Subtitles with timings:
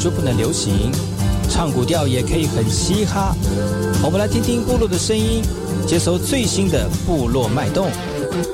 [0.00, 0.90] 就不能流行？
[1.50, 3.34] 唱古调也可以很嘻哈。
[4.02, 5.42] 我们来听听部落的声音，
[5.86, 7.90] 接收最新的部落脉动。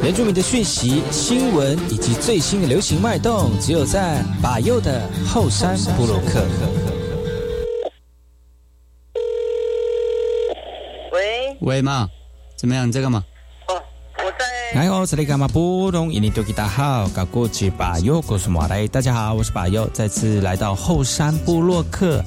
[0.03, 6.45] 原住民的讯息、新闻以及最新的流行脉动，只有在把右的后山部落克。
[11.13, 12.09] 喂喂妈，
[12.57, 12.89] 怎么样？
[12.89, 13.23] 你在干嘛？
[14.77, 14.83] 哦，我在。
[14.83, 18.87] 哎，我是那个嘛布隆印尼多吉大好，搞过去把右过什么来？
[18.87, 22.23] 大家好，我是把右，再次来到后山部落克。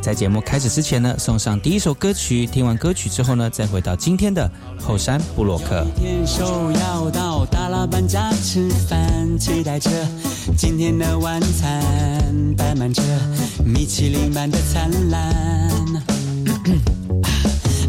[0.00, 2.46] 在节目开始之前呢，送上第一首歌曲。
[2.46, 5.86] 听完歌曲之后呢，再回到今天的后山部落克。
[5.94, 9.90] 天手要到大老板家吃饭，期待着
[10.56, 11.84] 今天的晚餐，
[12.56, 13.02] 摆满着
[13.62, 15.30] 米其林般的灿烂。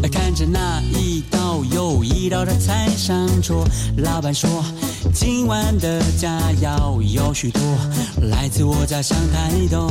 [0.12, 3.64] 看着那一道又一道的菜上桌，
[3.98, 4.64] 老板说
[5.14, 7.60] 今晚的佳肴有许多，
[8.30, 9.90] 来自我家乡台东。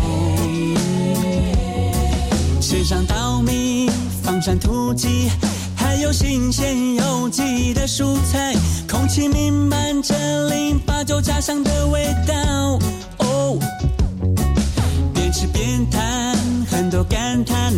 [2.59, 3.89] 吃上稻米，
[4.23, 5.29] 放上土鸡，
[5.75, 8.55] 还有新鲜有机的蔬菜，
[8.89, 10.15] 空气弥漫着
[10.49, 12.79] 零八九家乡的味道。
[13.17, 13.59] 哦，
[15.13, 16.37] 边吃边谈，
[16.69, 17.73] 很多感叹。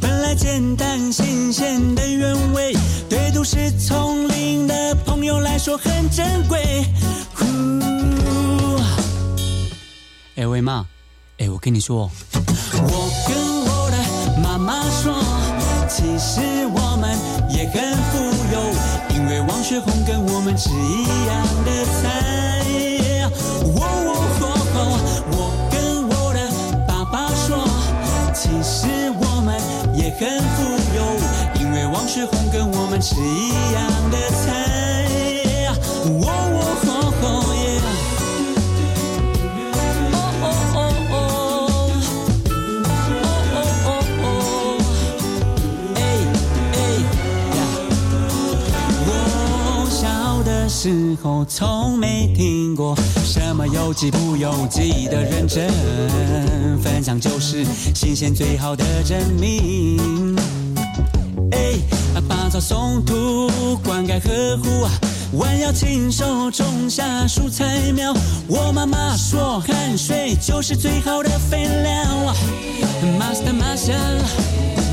[0.00, 2.72] 本来简单新鲜的原味，
[3.08, 6.84] 对都市丛林的朋友来说很珍贵。
[7.34, 7.44] 呼，
[10.36, 10.84] 哎喂妈，
[11.38, 13.96] 哎我跟你说，我跟我的。
[14.42, 15.14] 妈妈说，
[15.88, 16.40] 其实
[16.74, 17.16] 我们
[17.50, 18.18] 也很富
[18.52, 18.60] 有，
[19.14, 22.02] 因为王雪红跟我们吃一样的菜。
[23.22, 23.30] 哦
[24.74, 24.78] 哦，
[25.32, 25.34] 我
[25.70, 25.74] 跟
[26.08, 26.38] 我的
[26.86, 27.66] 爸爸说，
[28.34, 28.86] 其实
[29.20, 29.58] 我们
[29.94, 30.75] 也很富
[32.06, 34.46] 吃红跟我们吃一样的菜，
[36.04, 36.88] 哦哦吼
[37.20, 37.26] 吼，
[40.40, 40.78] 哦哦哦
[41.10, 41.14] 哦，
[43.52, 43.90] 哦哦哦
[44.22, 44.24] 哦，
[45.96, 45.98] 哎
[46.72, 46.74] 哎。
[49.04, 49.08] 我
[49.90, 49.98] 小
[50.44, 55.68] 的时候从没听过什么有鸡不有鸡的认真，
[56.80, 57.64] 分享就是
[57.94, 60.35] 新鲜最好的证明。
[62.86, 64.86] 哎，拔草松土，灌溉呵护，
[65.38, 68.14] 弯腰亲手种下蔬菜苗。
[68.46, 72.34] 我妈妈说，汗水就是最好的肥料。
[73.18, 73.96] Master Master，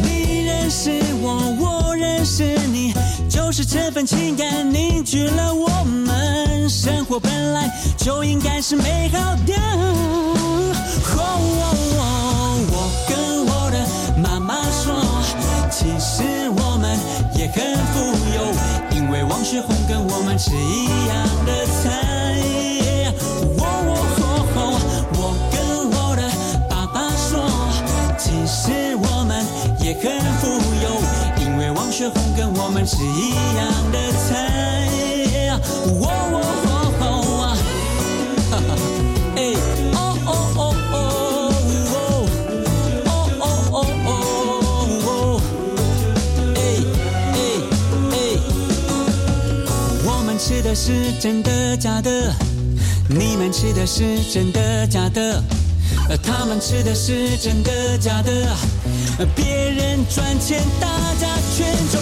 [0.04, 0.90] 你认识
[1.22, 2.94] 我，我认识你。
[3.30, 9.54] 就是这份情感凝聚了我们，生活本来就应该是美好的。
[20.46, 21.16] 是一样
[21.46, 22.44] 的菜。
[23.56, 23.92] 我我
[25.16, 25.22] 我
[25.54, 25.56] 跟
[25.90, 26.22] 我的
[26.70, 27.48] 爸爸说，
[28.18, 29.32] 其实我们
[29.80, 30.04] 也很
[30.42, 30.44] 富
[30.84, 30.86] 有。
[31.42, 34.28] 因为王雪红跟我们是一样的菜。
[36.02, 36.43] 我我
[50.76, 52.34] 是真的假的？
[53.08, 55.44] 你们吃的是真的假的？
[56.24, 58.32] 他们吃的是真的假的？
[59.36, 60.88] 别人赚钱，大
[61.20, 62.02] 家全中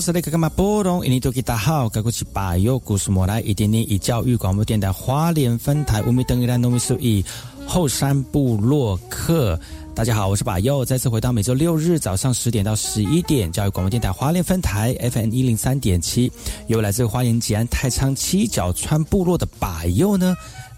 [0.00, 1.04] 是那个干嘛波动？
[1.04, 7.24] 印尼多吉大好，该过去把右故事莫来一点点以教育广播电台花莲分台乌米登伊兰农米苏以
[7.66, 9.58] 后山部落客。
[9.94, 16.32] 大家好，我是把右，再次回到每周六日早上十点到十一点，教育广播电台花莲分台 FM 一零三点七，
[16.66, 20.34] 由来自花莲吉安太仓七角川部落的把右呢。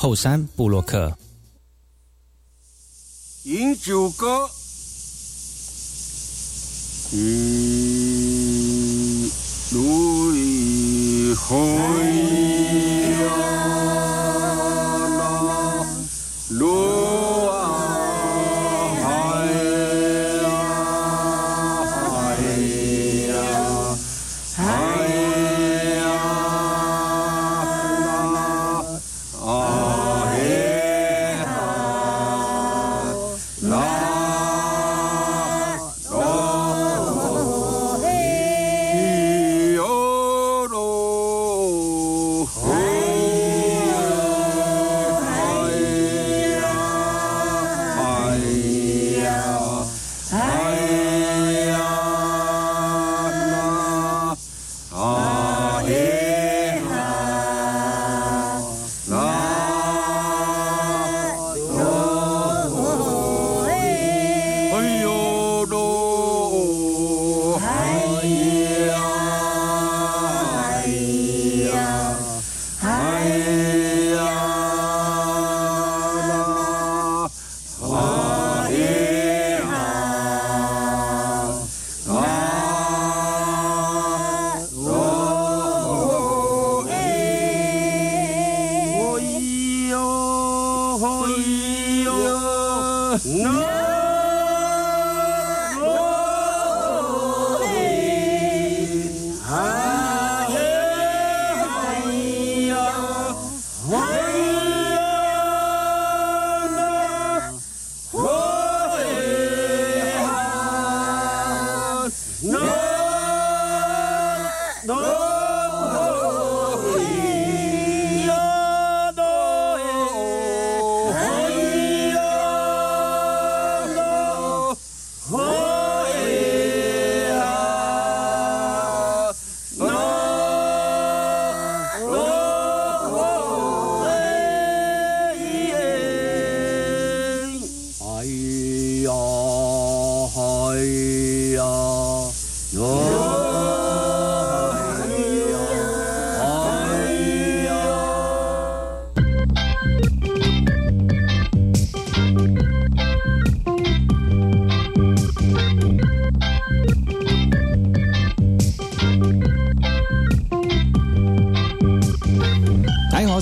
[0.00, 1.12] 后山布洛克，
[3.42, 4.48] 饮酒歌，
[7.10, 7.18] 一
[9.72, 11.34] 路一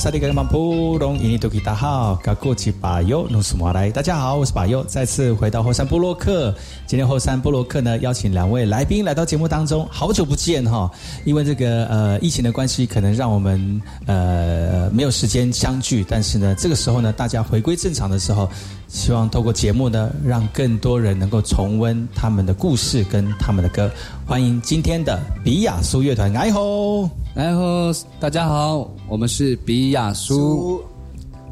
[0.06, 6.54] 萨利格曼布隆伊尼多吉达好，噶过去巴尤努斯马来，大家好，我是巴尤，再次回到后山布洛克。
[6.86, 10.88] 今天后山布洛克呢，邀请两位来宾来到节目当中，好久不见哈。
[11.24, 18.48] 因为这个呃疫情的关系，可能让我们呃没有时间相聚，但是呢，这个时候呢，大家回归正常的时候，
[18.86, 23.90] 希望透过节目呢，让更多人能够重温他们的故事跟他们的歌。
[24.24, 27.10] 欢迎今天的比亚苏乐团，哎吼！
[27.34, 30.80] 哎吼大家好，我们是比亚苏。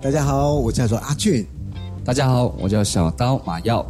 [0.01, 1.45] 大家好，我叫做阿俊。
[2.05, 3.85] 大家好，我叫小刀马耀。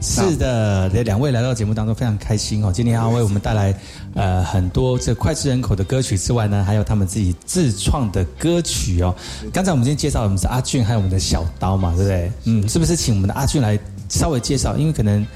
[0.00, 2.72] 是的，这两位来到节目当中非常开心哦。
[2.72, 3.74] 今天要为我们带来
[4.14, 9.14] 呃很多这脍炙人口的歌曲之外呢，还有他们自己自创的歌曲哦。
[9.52, 12.32] 刚才我们今天介绍我们是阿俊，还有我们的小刀嘛，对不对？
[12.44, 13.78] 嗯，是不是请我们的阿俊来
[14.08, 14.76] 稍微介绍？
[14.76, 15.26] 因为可能。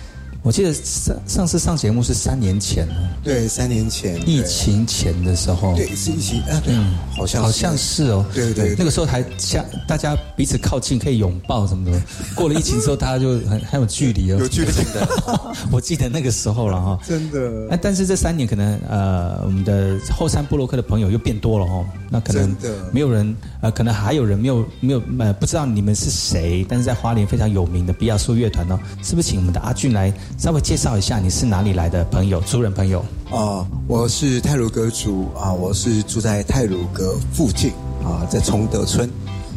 [0.44, 6.74] 我记得上上次上节目是三年前了，对，三年前疫情前的时候，对，是疫情啊，对，
[7.16, 11.98] 好像好像是哦，对对，那个时候还像大家彼此靠近，可以拥抱什么的。
[12.36, 15.08] 过了疫情之后，大家就很很有距离哦，有距离的。
[15.72, 17.68] 我记得那个时候了哈，真的。
[17.70, 22.54] 哎，但是这三年可能呃，我们的后山布洛克的朋友又变多了哈，那可能
[22.92, 33.04] 没有人呃，可能还有人没有没有呃，不知道你们是谁，但是在花莲非常有名的比亚苏乐团呢，是不是请我们的阿俊来稍微介绍一下你是哪里来的朋友，族人朋友。
[33.30, 37.70] 啊，我是泰鲁阁族啊，我是住在泰鲁阁附近
[38.04, 39.08] 啊，在崇德村。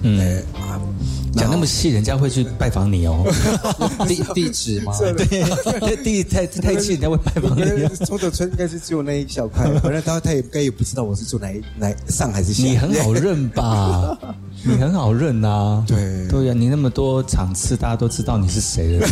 [0.03, 0.79] 嗯啊，
[1.33, 3.25] 讲那么细，人家会去拜访你哦。
[4.07, 4.93] 地地址吗？
[5.17, 7.91] 对， 地太太细，人家会拜访你哦。
[8.05, 12.63] 崇德村应该是只有那一小块，反正他他也该也不知道我是住哪一哪上还是下。
[12.63, 14.17] 你很好认吧？
[14.63, 19.07] 你很好认呐、对对呀、你那么多场次，大家都知道你是谁了。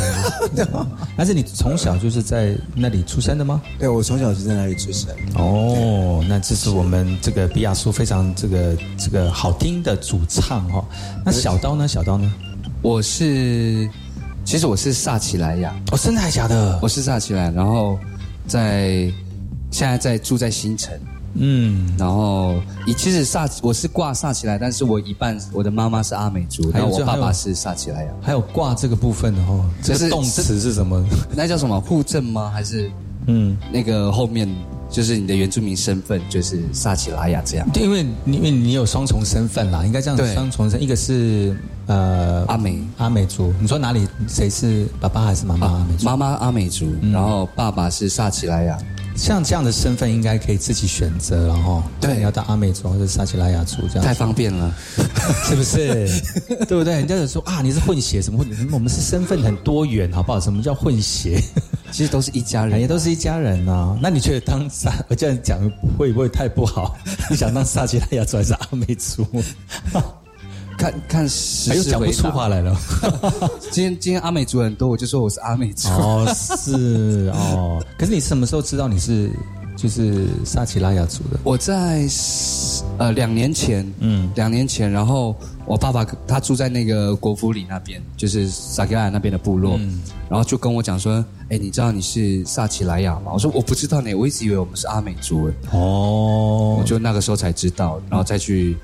[1.16, 3.62] 但是你从小就是在那里出生的吗？
[3.80, 5.10] 对我从小就在那里出生。
[5.36, 10.86] 哦，那这是我们这个比亚苏非常这个这个好听的主唱哈、哦。
[11.24, 11.88] 那小刀呢？
[11.88, 12.34] 小刀呢？
[12.82, 13.90] 我是，
[14.44, 16.78] 其实我是萨奇莱雅，哦，真的还假的？
[16.82, 17.98] 我是萨奇莱，然后
[18.46, 19.12] 在
[19.72, 20.94] 现在在住在新城，
[21.36, 22.56] 嗯，然后
[22.88, 31.06] 以其实萨我是挂萨奇莱，但是我一半我的妈妈是阿美族，然后我爸爸是萨奇莱雅，还有挂这个部分的哦，这就是个动词是什么？
[31.36, 32.50] 那叫什么户政吗？
[32.54, 32.90] 还是
[33.28, 34.48] 嗯，那个后面
[34.90, 37.68] 就是你的原住民身份就是萨奇拉雅这样？
[37.74, 46.06] 对，因为你因为你有双重身份啦，应该这样对双重身，一个是呃阿美阿美族，你说哪里谁是爸爸还是妈妈阿美族？
[46.06, 48.78] 妈妈阿美族，然后爸爸是萨奇莱雅。
[49.16, 54.74] 像这样的身份应该可以自己选择，然后对你要当阿美族或者撒奇拉雅族这样太方便了，
[55.48, 56.08] 是不是？
[56.68, 56.96] 对不对？
[56.96, 58.70] 人家有说啊，你是混血什么混？
[58.72, 60.40] 我们是身份很多元，好不好？
[60.40, 61.42] 什么叫混血？
[61.92, 62.72] 其实都是一家人。
[62.72, 63.98] 人家都是一家人啊。
[64.02, 65.60] 那你觉得当撒，我这样讲
[65.98, 66.98] 会不会太不好？
[67.30, 69.26] 你想当撒奇拉雅族还是阿美族？
[70.78, 72.12] 看看时哎呦，讲不。
[72.12, 72.76] 出话来了。
[73.72, 75.90] 今天今天阿美族很多，我就说我是阿美族。
[75.90, 77.84] 哦，是哦。
[77.98, 79.30] 可是你什么时候知道你是
[79.76, 81.40] 就是撒奇拉雅族的？
[81.44, 82.08] 我在
[82.98, 89.78] 呃两年前，嗯，两年前，然后我爸爸他住在那个国府里那边，就是撒奇拉那边的部落，
[90.30, 93.32] 然后就跟我讲说，哎，你知道你是撒奇拉雅吗？
[93.34, 98.78] 我说我不知道呢，我一直以为我们是阿美族，哦我，就那个时候才知道，然后再去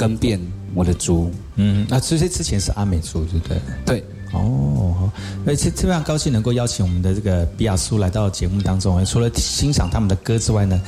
[0.00, 0.40] 更变
[0.74, 1.30] 我的族。
[1.56, 3.58] 嗯，那其实之前是阿美族，对不对？
[3.84, 5.12] 对，哦，
[5.46, 9.04] 而且非常高兴能够邀请我们的这个比亚苏来到节目当中。
[9.04, 10.80] 除了欣赏他们的歌之外呢，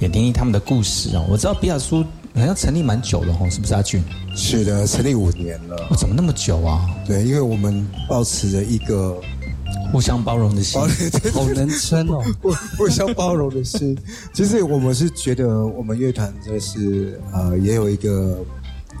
[0.00, 1.24] 也听听他们的故事哦。
[1.28, 2.02] 我知道比亚苏
[2.34, 4.02] 好像成立蛮久了哦，是不是阿俊？
[4.34, 5.76] 是的，成立五年了。
[5.88, 6.90] 哦，怎么那么久啊？
[7.06, 9.16] 对，因为我们保持着一个
[9.92, 10.80] 互相包容的心。
[11.32, 12.22] 好能撑哦。
[12.42, 13.96] 互互相包容的心。
[14.32, 18.38] 其实我们是觉得我们乐团就是呃也有一个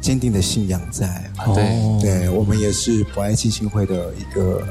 [0.00, 1.30] 坚定的信仰在。
[1.54, 4.62] 对哦对，我们也是博爱基金会的一个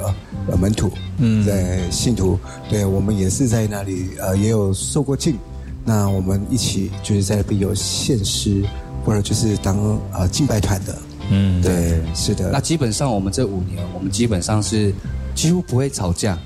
[0.47, 5.37] 呃门徒，嗯，在信徒，对我们也是在那里呃也有受过敬，
[5.83, 8.63] 那我们一起就是在那边有献诗，
[9.03, 9.77] 或者就是当
[10.13, 10.97] 呃敬拜团的，
[11.29, 14.93] 嗯，对，是的，那基本上我们这五年，我们基本上是
[15.35, 16.37] 几乎不会吵架。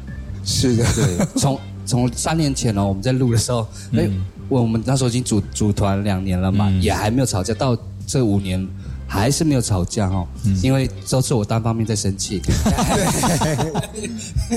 [0.43, 4.09] 是的，对，从从三年前哦，我们在录的时候，哎、
[4.47, 7.77] 我们那时候已经组组团两年了嘛，也还没有吵架，到
[8.07, 8.67] 这五年
[9.07, 10.25] 还是没有吵架哦，
[10.63, 12.41] 因为都是我单方面在生气。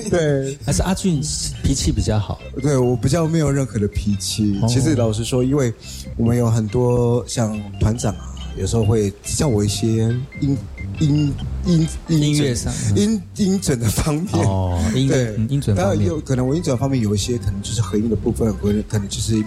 [0.08, 0.56] 对。
[0.64, 1.20] 还是阿俊
[1.62, 2.40] 脾气比较好。
[2.62, 4.58] 对我比较没有任何的脾气。
[4.68, 5.72] 其实老实说，因为
[6.16, 10.56] 我们有很多像团长啊，有时候会教我一些音
[10.98, 11.34] 音
[11.64, 14.26] 音音乐上音音准的方面。
[14.44, 19.42] 哦 音乐对嗯音准方面当然有可能我音准方面有一些可能就是合音的部分，或者可能就是。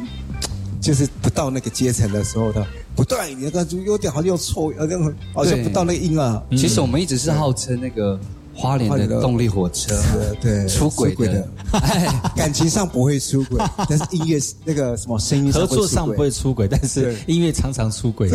[0.81, 2.63] 就是不到那个阶层的时候的
[2.95, 6.39] 不对，你那个就有点好像又错，好像好像不到那个音啊。
[6.51, 8.19] 其实我们一直是号称那个
[8.55, 9.93] 花莲的动力火车，
[10.39, 11.25] 对，出轨的。
[11.33, 11.47] 的，
[12.35, 13.59] 感情上不会出轨，
[13.89, 18.29] 但是音乐那个什么声音合作上不会会出轨，但是音乐常常出轨。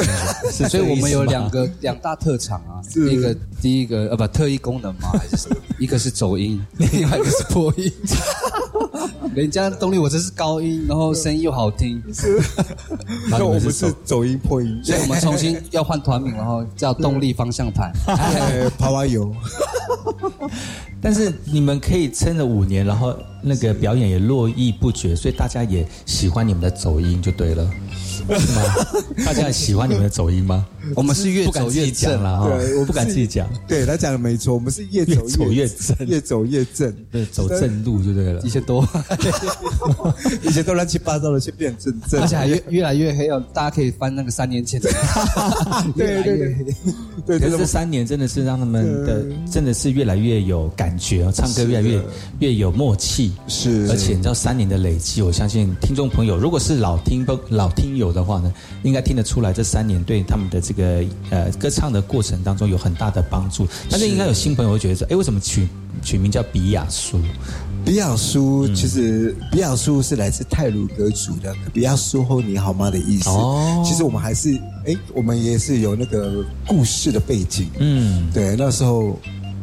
[0.51, 3.09] 所以我们有两个 两大特长啊，是。
[3.09, 5.11] 第一个第一个呃不特异功能吗？
[5.13, 5.57] 还是什么？
[5.79, 7.91] 一个是走音，另外一个是破音。
[9.35, 12.03] 人家动力我这是高音，然后声音又好听，
[13.31, 17.93] 然后 你那我们是走音破音，所以我们重新要换团名，然后叫动力方向盘。
[18.07, 19.35] 哎，爬爬油，
[21.01, 27.71] 但是你们可以撑了五年，然后那个表演也络绎不绝，所以大家也喜欢你们的走音就对了，
[28.11, 29.25] 是吗？
[29.25, 30.67] 大家喜欢你们的走音吗？
[30.95, 32.23] 我们是越走越正。
[32.23, 35.97] 了哈对，我不敢自己讲，对他讲的没错，我们是越走越正。
[36.07, 38.41] 越走越正，对，走正路就对了。
[38.43, 38.51] 一。
[38.51, 38.85] 千多，
[40.43, 43.41] 以前都乱七八糟的，现在变正正，而且还越越来越黑哦。
[43.55, 44.91] 大家可以翻那个三年前的，
[45.97, 46.57] 对对对。
[47.25, 52.03] 对，可是这三年真的是让他们的真的是越来越有感觉哦，唱歌越来越
[52.41, 53.87] 越有默契，是。
[53.89, 58.53] 而且你知道三年的累积，我相信听众朋友如果是老听老听友的话呢，
[58.83, 63.67] 应该听得出来这三年对他们的这个呃歌唱的过程当中有很大的帮助。
[63.89, 65.69] 但是应该有新朋友会觉得说，哎，为什么取
[66.03, 67.21] 取名叫比亚苏？
[67.85, 73.31] 比亚苏其实比亚苏是来自泰鲁格族的，比亚苏后你好吗的意思。
[73.31, 74.53] 哦，其实我们还是
[74.87, 77.71] 哎，我们也是有那个故事的背景。
[77.79, 79.19] 嗯，对，那时候。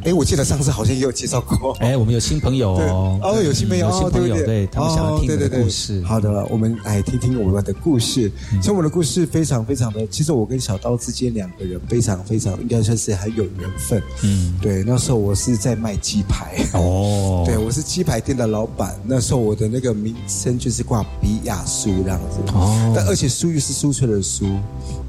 [0.08, 1.74] 哎，我记得上次好像也有介绍过。
[1.84, 6.02] 哎，我们有新朋友哦，哦，有新朋友，有新朋友，对他们想要听的故事。
[6.06, 8.32] 好的，我们来听听我们的故事。
[8.52, 14.02] 其实我们的故事非常非常的，其实我跟小刀之间两个人非常非常应该算是很有缘分。
[14.24, 16.56] 嗯，对，那时候我是在卖鸡排。
[16.72, 18.98] 哦， 对，我是鸡排店的老板。
[19.04, 22.40] 那时候我的那个名称就是挂比亚苏这样子。
[22.54, 24.58] 哦，但而且苏玉是酥脆的酥。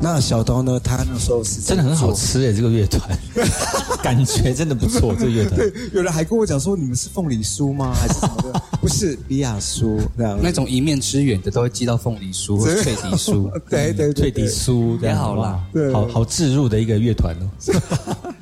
[0.00, 0.81] 那小刀呢？
[0.83, 3.17] 他那时候是真的很好吃诶，这个乐团
[4.02, 4.88] 感觉真的不。
[4.88, 5.57] 错， 这乐团。
[5.57, 7.92] 对，有人还跟我讲说，你们是凤梨酥吗？
[8.00, 8.62] 还是什么的？
[8.80, 10.38] 不是，比亚酥这样。
[10.42, 13.50] 那种一面之缘的，都会寄到凤梨酥或 脆皮酥。
[13.68, 15.61] 对对，脆皮酥也好啦。
[15.73, 18.35] 对，好好置入的一个乐团哦。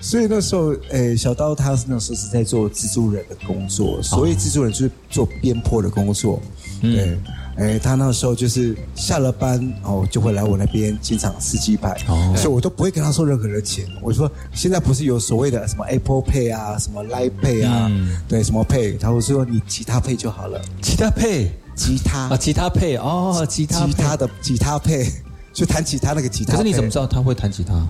[0.00, 6.40] 所以那时候，诶，小刀他那时候是在做蜘蛛人的工作，所以蜘蛛人就是做边坡的工作。
[6.80, 7.18] 对。
[7.56, 11.96] 哎，他那时候就是下了班哦，就会来我那边经常吃鸡排，
[12.36, 13.86] 所以我都不会跟他收任何的钱。
[14.02, 17.90] 我说现在不是有所谓的什么 Apple Pay 啊，什么 Line Pay 啊，
[18.28, 20.60] 对，什么 Pay，他会说你吉他 Pay 就好了。
[20.82, 25.10] 吉他 Pay，吉他啊，吉他 Pay 哦，吉他吉他的吉他 Pay，
[25.52, 26.52] 就弹吉他那个吉他。
[26.52, 27.86] 可是你怎么知道他会弹吉他？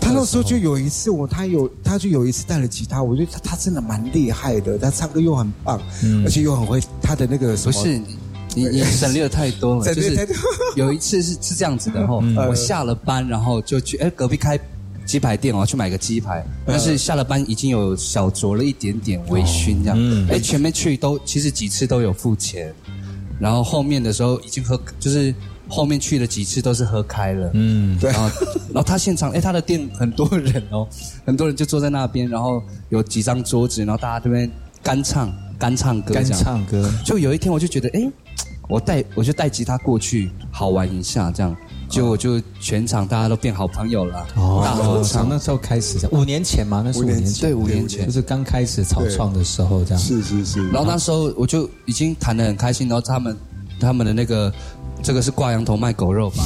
[0.00, 5.78] 他那时候就有一次，我他有他就有一次带了吉他，我觉得他他真的蛮厉害的，他唱歌又很棒，
[6.24, 7.72] 而且又很会他的那个什么。
[8.54, 10.28] 你你省略的太多了，就是
[10.76, 14.58] 有一次是是这样子的哈，我下了班然后就去哎隔壁开
[15.06, 22.72] 鸡排店哦，去买个鸡排，但是下了班已经有小酌了一点点微醺这样，哎前面去都其实几次都有付钱，
[23.40, 25.34] 然后后面的时候已经喝就是
[25.68, 28.30] 后面去了几次都是喝开了，嗯，对，然后
[28.72, 30.86] 然后他现场哎他的店很多人哦，
[31.24, 34.50] 很多人就坐在那边，然后有几张桌子，然后大家这边
[34.82, 38.08] 干唱干唱歌，干唱歌，就有一天我就觉得哎。
[38.70, 41.54] 我带我就带吉他过去好玩一下，这样。
[41.90, 44.24] 就就全场大家都变好朋友了。
[44.36, 48.06] 哦，从那时候开始，五年前嘛，那是五年前，对，五年前。
[48.06, 50.00] 就是刚开始草创的时候，这样。
[50.00, 50.70] 是是是。
[50.70, 53.36] 然后那时候我就已经弹得很开心，然后他们
[53.80, 54.52] 他们的那个
[55.02, 56.44] 这个是挂羊头卖狗肉吧，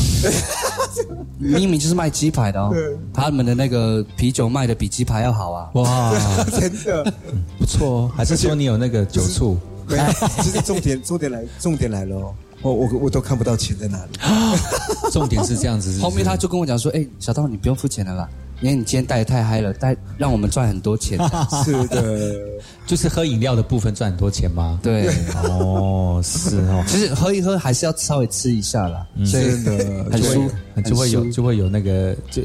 [1.37, 2.75] 明明就是卖鸡排的哦，
[3.13, 6.15] 他们的那个啤酒卖的比鸡排要好啊，哇，
[6.59, 7.13] 真的。
[7.61, 9.59] 不错哦，还是说你有那个酒醋？
[10.43, 14.13] 其实重点重点来重点来了哦，我我我都看不到钱在哪里。
[15.13, 18.29] 重点是这样子，后面他就跟我讲说：“哎，小刀你不用付钱了啦，
[18.61, 21.19] 因为你今天带的太嗨了，带让我们赚很多钱。
[21.65, 22.41] ”是的，
[22.87, 24.81] 就是喝饮料的部分赚很多钱吗？
[24.83, 25.09] 对，
[25.45, 26.83] 哦，是哦。
[26.89, 30.51] 其实喝一喝还是要稍微吃一下啦，真的很舒，
[30.85, 32.43] 就会有就会有那个就。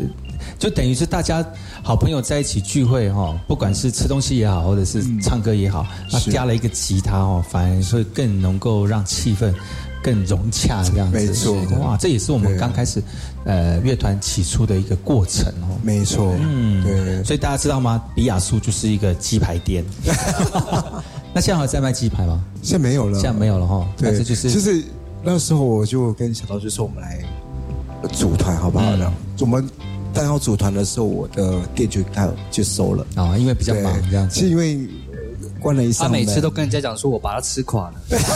[0.58, 1.46] 就等于是大家
[1.84, 9.54] 好朋友在一起聚会哈，不管是吃东西也好，或者是唱歌也好，那加了一个吉他哦，反而会更能够让气氛
[10.04, 11.18] 更融洽这样子。
[11.18, 13.02] 没错，哇，这也是我们刚开始
[13.46, 15.78] 呃乐团起初的一个过程哦。
[15.82, 17.24] 没错，嗯，对。
[17.24, 18.02] 所以大家知道吗？
[18.16, 19.84] 比亚苏就是一个鸡排店。
[21.34, 22.44] 那现在还在卖鸡排吗？
[22.62, 23.88] 现在没有了，现在没有了哈。
[23.98, 24.84] 对，这就是就是
[25.24, 27.22] 那时候我就跟小刀就说我们来
[28.12, 28.96] 组团好不好？
[28.98, 29.70] 的，我们。
[30.14, 34.40] 刚要组团的时候，我的店就开就收了啊，因为比较忙这样子。
[34.40, 34.80] 是因为
[35.60, 37.94] 关了一他每次都跟人家讲说，我把他吃垮了。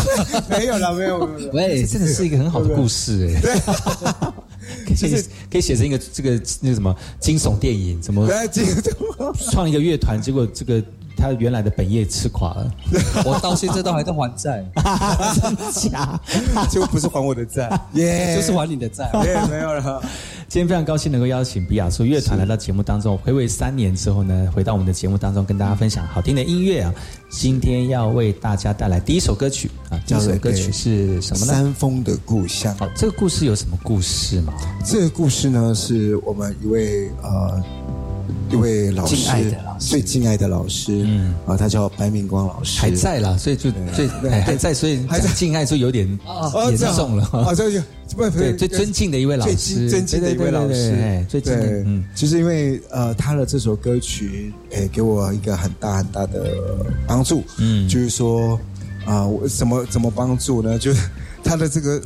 [0.50, 1.30] 没有了，没有。
[1.54, 3.42] 喂，真的是一个很好的故事哎。
[4.86, 8.28] 可以可以写成一个这个那个什么惊悚电影，怎么
[9.52, 10.82] 创一个乐团，结果这个。
[11.16, 12.72] 他原来的本业吃垮了，
[13.24, 14.66] 我到现在都还在还债，
[15.72, 16.20] 假，
[16.70, 20.04] 就不是还我的债，耶，就是还你的债，耶，没有了。
[20.54, 26.94] 今天非常高兴能够邀请比亚苏乐团来到节目当中，回味三年之后呢，回到我们的节目当中，跟大家分享好听的音乐啊。
[27.28, 31.54] 今天要为大家带来第一首歌曲啊，这首歌曲是什么呢？
[31.54, 32.72] 山峰的故乡。
[32.78, 34.54] 好，这个故事有什么故事吗？
[34.86, 37.60] 这个故事呢，是我们一位呃。
[38.50, 39.16] 一位老师，
[39.80, 45.32] 最敬爱的老师，嗯，啊，他叫白明光老师，还在啦，所以就最还在，所以还在。
[45.34, 46.08] 敬爱就有点
[46.70, 47.82] 严重了，啊，这就
[48.16, 51.54] 不对，最尊敬的一位老师，尊敬的一位老师，最敬，
[51.86, 56.56] 嗯，就是因为呃，他的这首歌曲，哎，给我一个很大很大的
[57.08, 58.60] 帮助，嗯，就是说
[59.06, 60.78] 啊，我怎么怎么帮助呢？
[60.78, 61.10] 就是
[61.44, 62.02] 他的这个，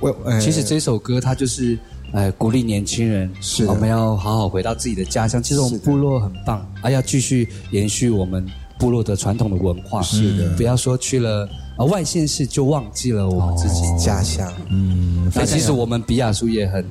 [0.00, 1.78] 我其实这首歌它就是。
[2.12, 3.30] 哎，鼓励年轻人，
[3.66, 5.42] 我们要好好回到自己的家乡。
[5.42, 8.46] 其实我们部落很棒，哎，要继续延续我们
[8.78, 10.02] 部落的传统的文化。
[10.02, 11.48] 是的，不要说去了
[11.90, 14.52] 外县市就忘记了我们自己家乡。
[14.68, 16.84] 嗯，那其实我们比亚苏也很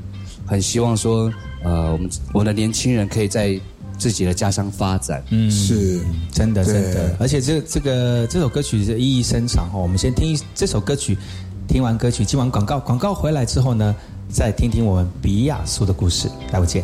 [0.45, 1.31] 很希望说，
[1.63, 3.59] 呃，我们我的年轻人可以在
[3.99, 5.23] 自己的家乡发展。
[5.29, 5.99] 嗯，是
[6.31, 7.15] 真的，真的。
[7.19, 9.83] 而且这这个这首歌曲意义深长哦。
[9.83, 11.15] 我们先听这首歌曲，
[11.67, 13.95] 听完歌曲，听完广告，广告回来之后呢？
[14.31, 16.83] 再听听我们比亚苏的故事，待会见。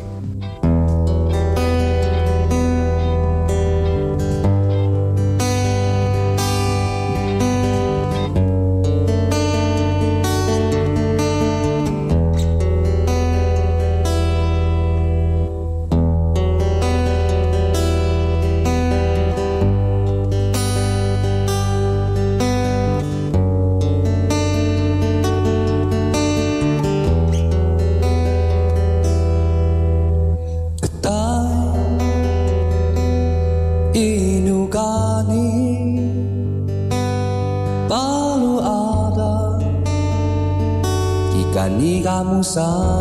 [42.44, 42.97] sa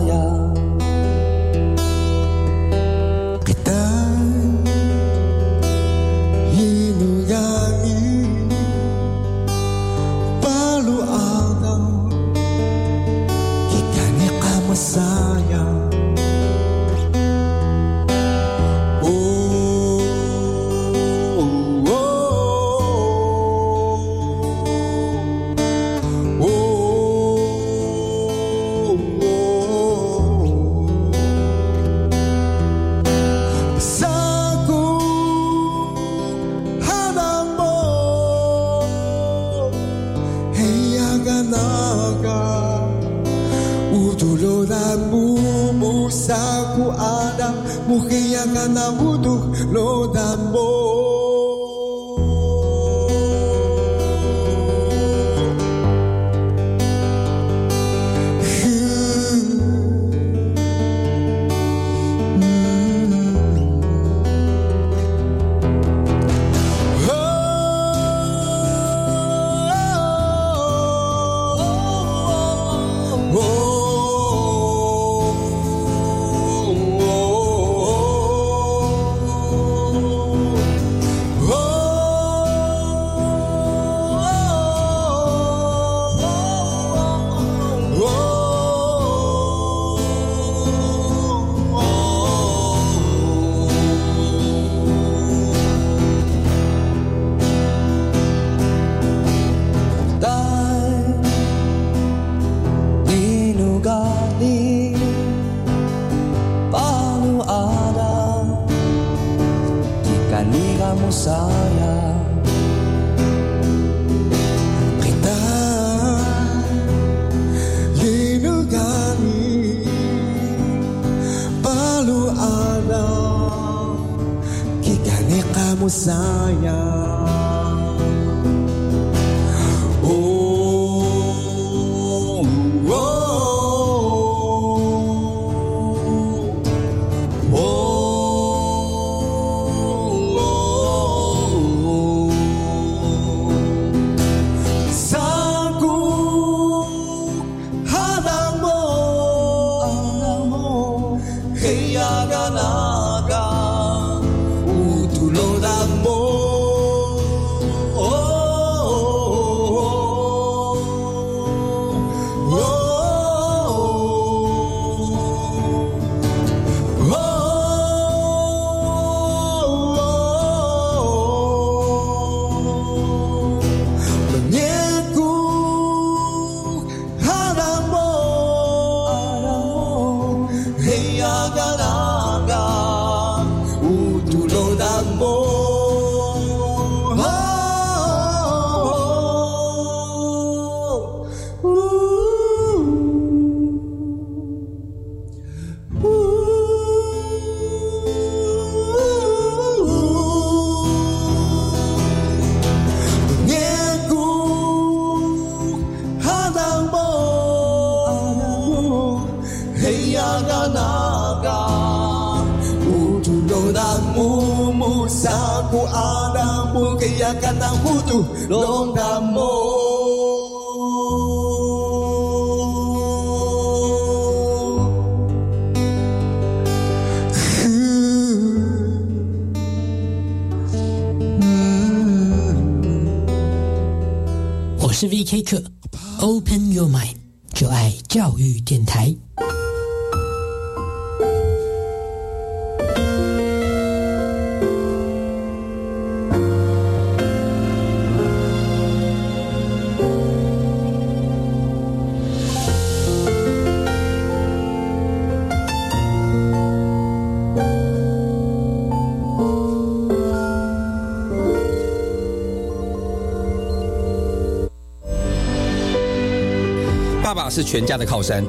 [267.57, 268.45] 是全家的靠山。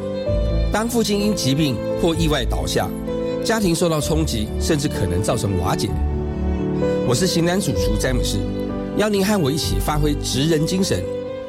[0.69, 2.89] 当父亲因疾病或意外倒下，
[3.41, 5.87] 家庭受到冲击，甚至可能造成瓦解。
[7.07, 8.37] 我是型男主厨詹姆士，
[8.97, 11.01] 邀您和我一起发挥职人精神，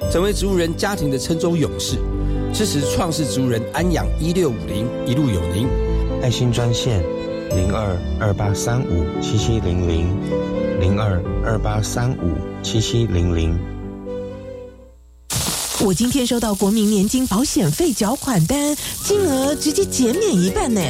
[0.08, 1.96] 成为植物人家庭的撑舟勇士，
[2.52, 5.66] 支持创世植物人安养一六五零一路有您。
[6.22, 7.02] 爱心专线
[7.56, 10.14] 零二二八三五七七零零
[10.78, 13.77] 零二二八三五七七零零。
[15.80, 20.80] 我今天收到国民年金保险费缴款单，金额直接减免一半呢。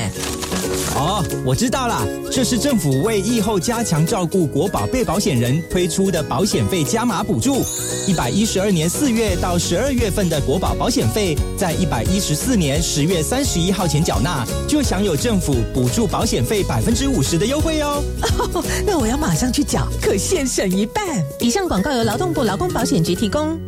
[0.97, 7.63] 哦，我知道了，这是政府为疫后加强照顾国保被保险人推出的保险费加码补助。
[8.07, 18.03] 一百一十二年四月到十二月份的国保保险费，在一百一十四年十月三十一号前缴纳，就享有政府补助保险费百分之五十的优惠哦。
[18.87, 21.05] 那我要马上去缴，可现省一半。
[21.41, 23.68] 以上广告由劳动部劳工保险局提供。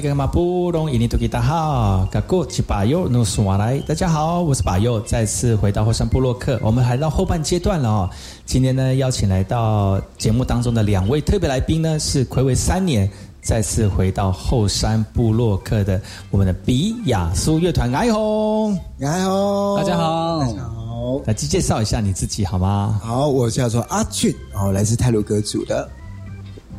[0.00, 8.10] 萨利格马布隆伊尼图吉达哈，嘎古吉巴尤努苏瓦来，大家好，我是巴尤，再次回到后山部落克，我们来到后半阶段了哦。
[8.46, 13.06] 今天呢，邀请来到节目当中的两位特别来宾呢，是暌违三年
[13.42, 22.98] 再次回到后山部落克的我们的比亚苏乐团，哎吼，哎吼，大家好，大家好，来介绍一下你自己好吗？
[23.04, 25.86] 好，我叫做阿俊，哦，来自泰鲁格族的。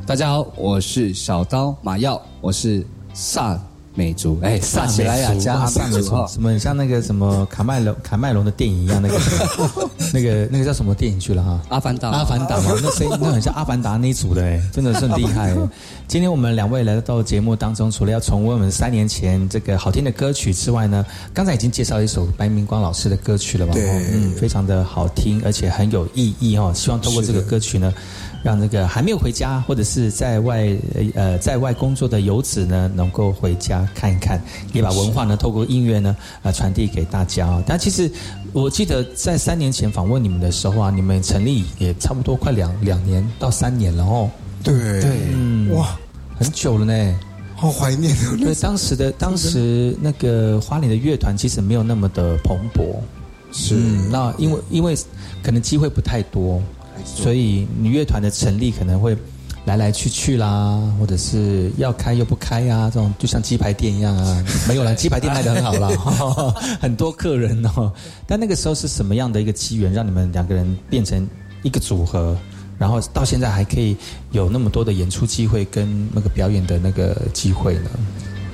[0.08, 3.60] 大家好，我是小刀马耀，我是萨
[3.94, 9.20] 美族，哎，萨奇莱雅加萨美族，什么像那个什么卡麦隆卡麦隆的电影一样，那个
[10.14, 11.60] 那个那个叫什么电影去了哈？
[11.68, 15.54] 阿凡达，阿凡达嘛， 那声音那很像阿凡达那一组的哎，真的是很厉害。
[16.08, 23.74] 今天我们两位来到节目当中，除了要重温我们三年前这个好听的歌曲之外呢，刚才已经介绍一首白明光老师的歌曲了吧？
[23.74, 26.72] 对，嗯，非常的好听，而且很有意义哦。
[26.74, 27.94] 希望通过这个歌曲呢。
[28.44, 30.68] 让那个还没有回家或者是在外
[31.14, 34.42] 呃在外工作的游子呢，能够回家看一看，
[34.74, 37.62] 也把文化呢透过音乐呢呃传递给大家。
[37.68, 38.12] 但其实
[38.52, 44.30] 我记得在三年前访问你们的时候啊，你们成立也差不多快两两年到三年了哦。
[44.64, 45.96] 对对，哇，
[46.38, 47.20] 很久了呢，
[47.56, 48.38] 好怀念哦。
[48.40, 52.96] 对，当时的当时那个花莲的乐团其实没有那么的蓬勃，
[53.52, 53.76] 是
[54.10, 54.98] 那因为因为
[55.44, 56.62] 可能机会不太多。
[57.06, 59.18] 所以，女乐团的成立可能会
[59.66, 64.44] 来来去去啦，或者是要开又不开呀，这种就像鸡排店一样啊。
[64.68, 65.90] 没有啦，鸡排店卖的很好啦，
[66.82, 67.92] 很多客人哦。
[68.26, 71.28] 但那个时候是什么样的一个机缘，让你们两个人变成
[71.64, 72.36] 一个组合，
[72.80, 73.96] 然后到现在还可以
[74.32, 77.90] 有那么多的演出机会跟那个表演的那个机会呢？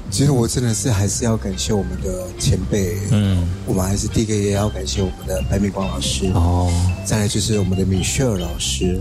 [0.09, 6.71] 其实我真的是还是要感谢我们的前辈，嗯，我们还是第一个也要感谢我们的白明光老师哦，
[7.05, 8.99] 再来就是我们的米歇尔老师，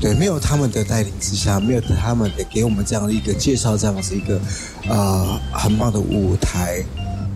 [0.00, 4.40] 对，没有他们的带领之下，没有他们的给我们这样的一个介绍，这样子一个
[4.88, 6.84] 呃很棒的舞台，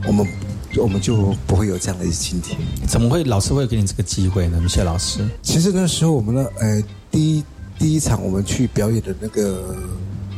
[0.07, 0.27] 我们
[0.77, 2.57] 我们就不会有这样的今天。
[2.87, 4.61] 怎么会老师会给你这个机会呢？
[4.61, 7.45] 米歇尔老师，其实那时候我们的呃第一
[7.79, 9.75] 第一场我们去表演的那个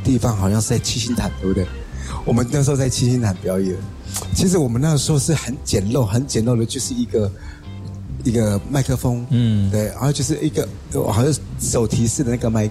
[0.05, 1.67] 地方，好像是在七星潭，对不对？
[2.25, 3.77] 我们那时候在七星潭表演，
[4.35, 7.33] 其实我们那时候是很简陋、很简陋的，就是一个
[8.25, 10.69] 一个麦克风，嗯，对，然后就是一个
[11.11, 12.71] 好像手提式的那个麦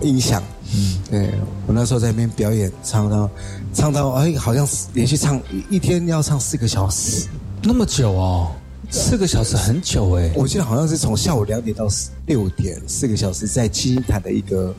[0.00, 0.42] 音响，
[0.74, 1.30] 嗯，对
[1.66, 3.28] 我那时候在那边表演，唱到
[3.74, 5.40] 唱到哎，好像连续唱
[5.70, 7.26] 一天要唱四个小时，
[7.62, 8.52] 那么久哦，
[8.90, 11.88] 四个小时很久哎，我记得好像是从下午两点到
[12.26, 14.74] 六点，四个小时在七星潭的一个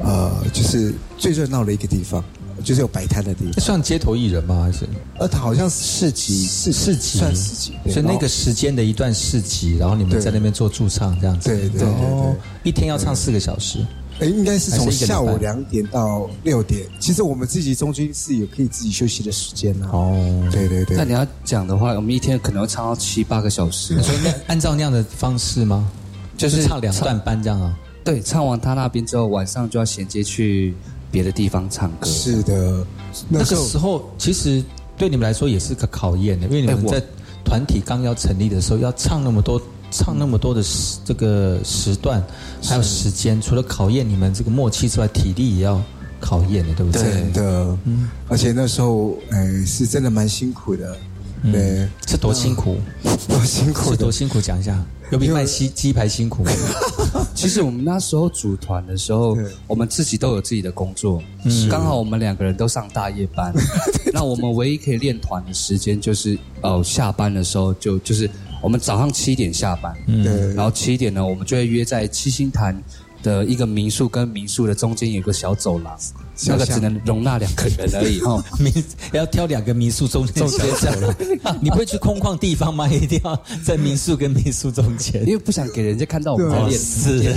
[0.00, 2.22] 呃，就是最热闹的一个地方。
[2.62, 3.52] 就是有摆摊的地方。
[3.60, 4.62] 算街头艺人吗？
[4.62, 4.88] 还是？
[5.18, 7.72] 呃，他好像是市集，市市集算市集。
[7.90, 11.48] 所以那个时间的一段市集，然后你们在那边做驻唱这样子。
[11.48, 13.84] 对对对对，一天要唱四个小时。
[14.20, 16.86] 哎，应该是从下午两点到六点。
[17.00, 19.90] 其实我们自己中间是有可以自己休息的时间啊。
[19.92, 20.96] 哦，对对对。
[20.96, 24.00] 那你要讲的话，我们一天可能要唱到七八个小时。
[24.02, 25.90] 所以那按照那样的方式吗？
[26.36, 27.76] 就是唱两段班这样啊？
[28.04, 30.74] 对，唱完他那边之后，晚上就要衔接去
[31.12, 32.06] 别的地方唱歌。
[32.06, 32.84] 是的，
[33.28, 34.64] 那个时候其实
[34.96, 37.00] 对你们来说也是个考验的，因为你们在
[37.44, 39.62] 团体刚要成立的时候，要唱那么多。
[39.94, 42.24] 唱那么多的时这个时段，
[42.62, 45.78] 还有时间，除了考验你们这个默契之外，体力也要
[46.18, 47.02] 考验的，对不对？
[47.02, 50.96] 真的，嗯，而且那时候，哎，是真的蛮辛苦的，
[51.52, 52.78] 对，是多辛苦，
[53.28, 56.42] 多辛苦，是多辛苦，讲一下，有比卖鸡鸡排辛苦。
[56.42, 56.50] 吗？
[57.34, 61.22] 其实我们那时候组团的时候，我们自己都有自己的工作，
[61.70, 63.52] 刚好我们两个人都上大夜班，
[64.12, 68.28] 那我们唯一可以练团的时间就是哦，下班的时候就就是。
[68.62, 72.80] 我们早上七点下班，对，然后七点呢，我们就会约在七星潭
[73.20, 75.98] 的一个民宿，跟民宿的中间有个小走廊，
[76.46, 78.42] 那个只能容纳两个人而已哦。
[78.58, 78.72] 民
[79.12, 81.16] 要挑两个民宿中间小走了，
[81.60, 82.88] 你不会去空旷地方吗？
[82.88, 86.78] 一定要在民宿跟民宿中间，因为不想给人家看到我们在练。
[86.78, 87.34] 是，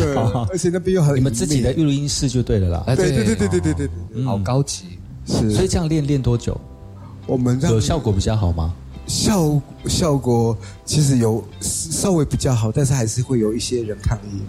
[0.50, 2.84] 而且那边又很你们自己的录音室就对了啦。
[2.96, 4.86] 对对对对对对对，好高级。
[5.28, 6.60] 是，所以这样练练多久？
[7.26, 8.74] 我们有效果比较好吗？
[9.08, 14.42] 效效果其实有稍微比较好，但是还是会有一些人抗议。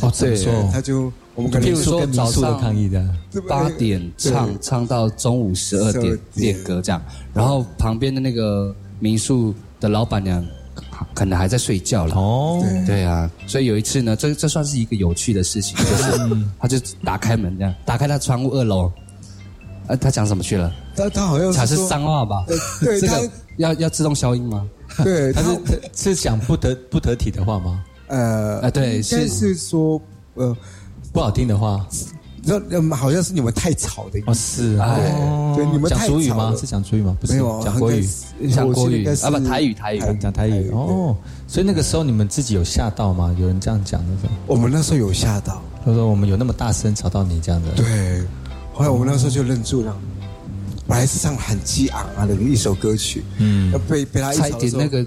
[0.00, 3.04] 哦，对，他就我们譬如说早上抗议的
[3.48, 7.02] 八点唱唱到中午十二点练歌这样，
[7.34, 10.44] 然后旁边的那个民宿的老板娘
[11.14, 12.14] 可能还在睡觉了。
[12.14, 18.90] 哦，对啊，所以有一次呢，这这算是一个有趣的事情， 就是他就打开门这样，打开他窗户二楼，
[19.86, 20.72] 呃，他讲什么去了？
[20.96, 22.44] 他他好像才是脏话吧？
[22.80, 23.30] 对，这个。
[23.56, 24.68] 要要自动消音吗？
[25.02, 27.82] 对，他是是讲不得不得体的话吗？
[28.08, 30.00] 呃，啊，对，是是说
[30.34, 30.56] 呃
[31.12, 31.86] 不好听的话，
[32.42, 34.30] 那好像是你们太吵的意思。
[34.30, 34.96] 哦，是啊，
[35.56, 36.54] 对，你们讲主语吗？
[36.56, 37.16] 是讲主语吗？
[37.20, 38.06] 不是，讲国语，
[38.54, 40.70] 讲国语啊，不台语，台语，讲台语。
[40.70, 41.16] 哦，
[41.48, 43.34] 所以那个时候你们自己有吓到吗？
[43.38, 47.70] 有人这样讲的时候，我们那时候有吓到，他说我们有那么大声吵到你这样的。
[47.72, 48.22] 对，
[48.72, 49.96] 后来我们那时候就愣住了。
[50.88, 55.04] 本来是唱很激昂啊的一首歌曲，嗯，被被他一差点那个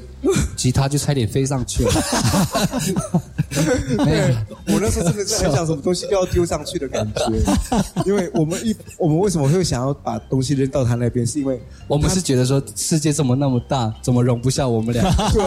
[0.55, 1.91] 吉他就差点飞上去了。
[3.49, 4.35] 对，
[4.67, 7.23] 我那时候真的是很想什么东西都要丢上去的感觉，
[8.05, 15.03] 因为我们一我们为什么会想要把东西扔到他那边，是因为我们是觉得说世界这么那么大，怎么容不下我们俩？
[15.31, 15.41] 对，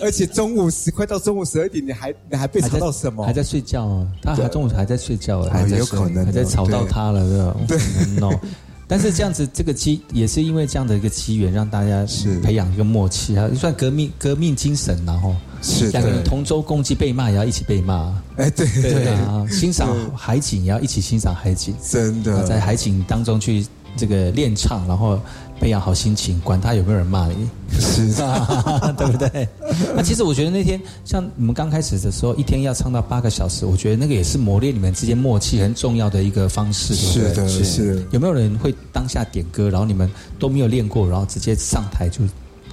[0.04, 3.24] 而且中午十快到中午十二点，你还你还被吵到什么？
[3.24, 4.06] 还在睡觉啊？
[4.22, 7.56] 他还中午还在睡觉，还有可能还在吵到他了，对吧？
[7.66, 7.78] 对
[8.20, 8.30] ，no。
[8.88, 12.38] 但是这样子，这个机也是因为这样的一个机缘，让大家是。
[12.40, 18.14] 培养一个默契啊，算革命革命精神然后是两个人同舟共济，被骂也要一起被骂。
[18.36, 19.08] 哎，对对。
[19.08, 22.44] 啊，欣赏海景也要一起欣赏海景，真的。
[22.44, 25.20] 在海景当中去这个练唱，然后。
[25.60, 27.48] 培养好心情，管他有没有人骂你，
[27.80, 28.12] 是
[28.96, 29.48] 对不对？
[29.94, 38.06] 那其实我觉得那天像你们刚开始的时候，一天要唱到八个小时，我觉得那个也是磨练你们之间默契很重要的一个方式，是的，是。
[38.10, 42.20] 有没有人会当下点歌，然后你们都没有练过，然后直接上台就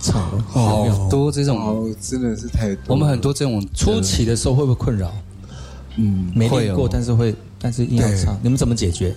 [0.02, 0.44] 唱了？
[0.50, 2.94] 好多这种，真的是太多。
[2.94, 5.12] 我们很多这种初期的时候会不会困扰？
[5.96, 9.16] 嗯，没练过，但是会，但是硬要唱，你们怎么解决？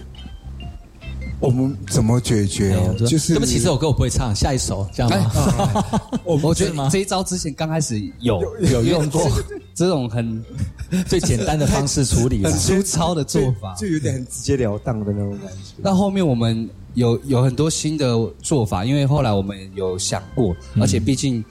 [1.38, 2.74] 我们怎么解决？
[3.06, 6.10] 就是对不起，这首歌我不会唱，下一首这样吗？
[6.24, 8.40] 我我觉得这一招之前刚开始有
[8.72, 9.30] 有用过，
[9.74, 10.42] 这种很
[11.06, 15.74] 最简单的方式处理，很粗糙的做法，就有点很直截了当的那种感觉。
[15.76, 21.44] 那后面我们有有很多新的做法，因为后来我们有想过，而且毕竟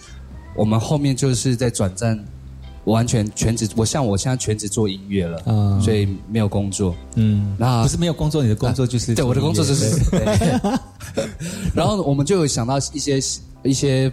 [0.56, 2.24] 我们后面就是在转战。
[2.86, 10.00] 完全全职，我像我现在全职做音乐了，嗯，所以没有工作，嗯，那不是没有工作，你的工作就是对我的工作就是，
[11.74, 13.20] 然后我们就有想到一些
[13.64, 14.12] 一些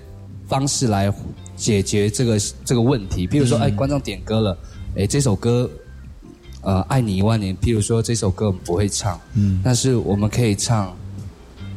[0.49, 1.13] 方式来
[1.55, 4.59] 解决这个这个问题，比如说，哎，观众点歌了，
[4.97, 5.71] 哎，这首歌，
[6.63, 10.97] 呃，爱你一万年，譬如说这首歌我们不会唱，嗯，但是我们可以唱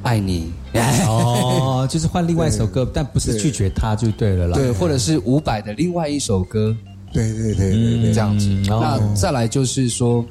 [0.06, 0.54] 爱你，
[1.10, 6.76] 哦，就是换另外一首歌，但不是拒绝他就对了啦，对，或者是伍佰的另外一首歌。
[7.12, 8.48] 对对对对对，这样子。
[8.68, 10.24] 那再来就是说，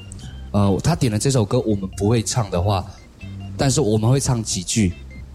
[0.53, 2.85] 呃，他点了这首歌，我们不会唱的话，
[3.57, 4.93] 但是我们会唱几句，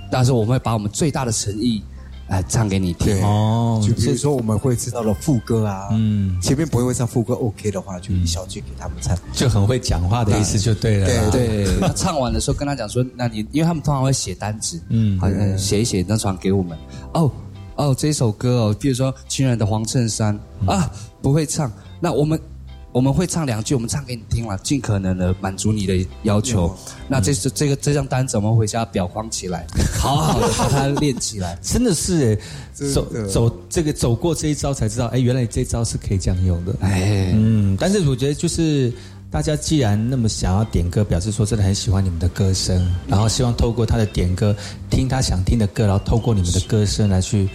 [0.09, 1.83] 但是我们会把我们最大的诚意
[2.29, 3.21] 来唱给你听。
[3.23, 11.31] 哦，就比如说我们会知道了副歌啊，嗯，前面不会唱副歌，OK 的话就一小句给他们唱，就很会讲话的意思就对了。
[11.31, 16.77] 对对， 他唱完的时候跟他讲说，那你因为他们通常会写单子，嗯，好像写一写那传给我们。
[17.13, 17.31] 哦
[17.75, 20.37] 哦，这首歌哦，比如说《亲爱的黄衬衫》
[20.71, 22.39] 啊，不会唱，那我们。
[22.91, 26.75] 我们会唱两句，我们唱给你听了，尽可能的满足你的要求。
[27.07, 29.67] 那这是这个这张单子，我们回家裱框起来，
[29.99, 31.57] 好好的把它练起来。
[31.61, 32.37] 真的是，
[32.73, 36.75] 走走这个走过这一招才知道，哎，原来这招是可以这样用的。
[36.81, 38.91] 哎，嗯，但是我觉得就是
[39.31, 44.55] 大家既然那么想要点歌，表示说真的很喜欢你们的歌声，然后希望透过他的点歌，
[44.89, 47.47] 听他想听的歌，然后透过你们的歌声来去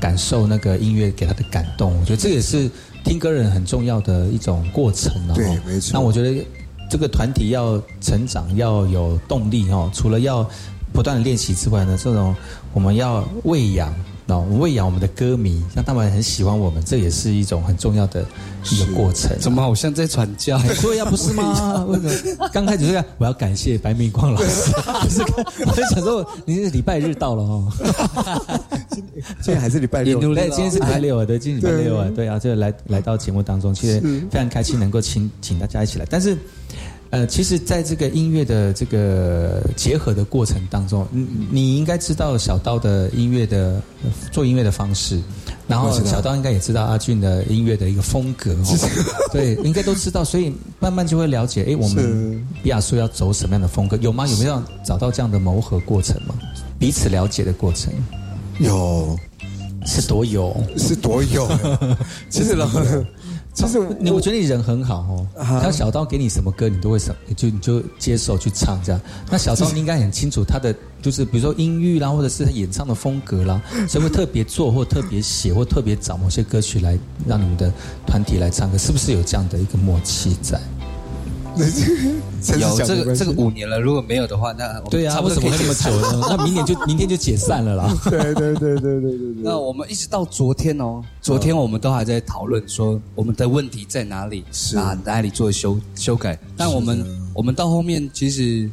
[0.00, 1.98] 感受那个音乐给他的感动。
[1.98, 2.70] 我觉得这也是。
[3.04, 5.90] 听歌人很重要的一种过程啊，对，没错。
[5.92, 6.46] 那我觉得
[6.88, 9.90] 这个团体要成长，要有动力哦。
[9.92, 10.48] 除了要
[10.92, 12.32] 不断的练习之外呢，这种
[12.72, 13.92] 我们要喂养。
[14.32, 18.24] 哦，喂养我们的歌迷，让他们很喜欢我们，这也是一种很重要的
[18.70, 19.30] 一个过程。
[19.38, 20.58] 怎么好像在传教？
[20.80, 21.84] 对呀，不是吗？
[21.88, 22.48] 为什么？
[22.52, 24.72] 刚开始是我要感谢白明光老师，
[25.02, 25.22] 不是？
[25.66, 27.72] 我在想说，你是礼拜日到了哦。
[29.40, 30.18] 今天还是礼拜六？
[30.18, 36.36] 对，今天是礼拜六啊，对，今天礼拜六啊，对啊，就来来到节目当中，其实非常开心能够请请大家一起来，但是。
[37.12, 43.82] 呃，其实，在这个音乐的这个结合的过程当中，你你应该知道小刀的音乐的
[44.30, 45.20] 做音乐的方式，
[45.68, 48.56] 然后小刀应该也知道阿俊的音乐的一个风格，
[49.30, 53.94] 对，应该都知道，所以慢慢就会了解，哎，我们比亚苏要走什么样的风格？
[53.98, 54.26] 有吗？
[54.26, 56.34] 有没有找到这样的磨合过程吗？
[56.78, 57.92] 彼此了解的过程？
[58.58, 59.18] 有，
[59.84, 61.46] 是多有，是多有，
[62.30, 62.66] 其实呢。
[63.54, 69.00] 其实你我觉得你人很好哦，他小刀给你什么歌，你都会什就你就接受去唱这样。
[69.30, 77.70] 那小刀你应该很清楚他的，就是比如说音域啦，或者是他演唱的风格啦， 所以会特别做或特别写或特别找某些歌曲来让你们的
[78.06, 80.58] 团体来唱歌，是不是有这样的一个默契在？
[82.58, 86.26] 有这个这个五年了，如果没有的话，那对啊，为什么会那么久呢？
[86.30, 87.94] 那明年就明天就解散了啦。
[88.10, 89.42] 对对对对对对对。
[89.42, 94.44] 那我们一直到昨天哦，昨天我们都还在讨论说我们的问题在哪里，
[94.76, 96.38] 啊哪里做修修改。
[96.56, 98.68] 但我们我们到后面其实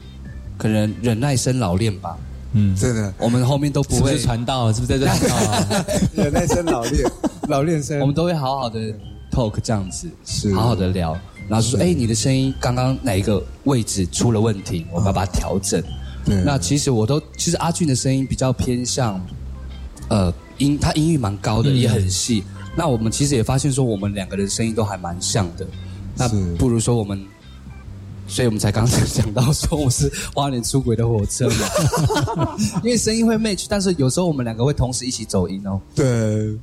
[0.57, 2.17] 可能忍耐生老练吧。
[2.53, 5.35] 嗯，真的，我们后面都不会传道，是不是在这道？
[6.15, 7.11] 忍耐生老练，
[7.47, 8.79] 老练生，我们都会好好的
[9.31, 11.15] talk 这样子，是好好的聊。
[11.49, 14.85] 然后说：“哎，你的声音刚刚哪一个位置出了问题？
[14.91, 15.83] 我们要把它调整。”
[16.45, 19.19] 那其实我都，其实阿俊的声音比较偏向，
[20.09, 22.43] 呃，音他音域蛮高的，也很细。
[22.75, 25.65] 那我们其实也发现说，我们两个人声音都还蛮像的。
[26.15, 27.25] 那不如说我们，
[28.27, 32.57] 所以我们才刚才讲到说，我是花莲出轨的火车嘛。
[32.83, 35.81] 因为声音会 match，但是有时候我们两个会同时一起走音哦。
[35.95, 36.55] 对。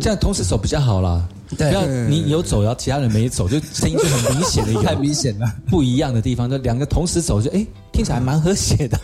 [0.00, 1.28] 这样同时走比较好啦。
[1.56, 6.50] 不要你有走，然后其他人没走，就声音就很明显的有太明显了不一样的地方。
[6.50, 8.98] 就两个同时走，就哎听起来蛮和谐的。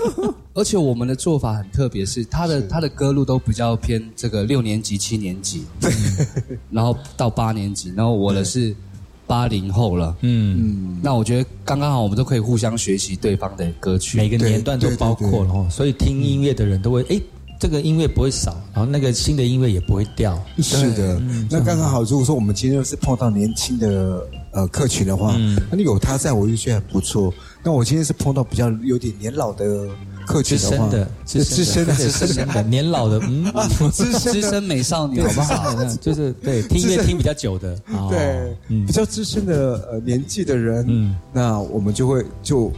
[0.52, 5.64] 而且我们的做法很特别，是他的他的歌路都比较偏这个六年级、七年级，
[6.70, 8.74] 然后到八年级，然后我的是
[9.26, 10.14] 八零后了。
[10.20, 17.18] 嗯嗯，那我觉得刚刚好，我们都可以互相学习对方的歌曲，每个年段都包括了，所以听音乐的人都会哎。
[17.58, 20.38] 这个音乐不会少，然后那个新的音乐也不会掉。
[20.58, 22.02] 是的，那刚刚好。
[22.02, 25.34] 如果说我们今天是碰到年轻的呃客群的话，
[25.70, 27.32] 那你有他在，我就觉得不错。
[27.62, 29.88] 那我今天是碰到比较有点年老的
[30.26, 30.88] 客群的话，
[31.24, 33.50] 资深的、资深的、年老的，嗯，
[33.90, 35.84] 资资深美少女好不好？
[36.00, 37.74] 就是对听音乐听比较久的，
[38.10, 42.70] 对，比较资深的呃年纪的人，嗯，那我们就会就。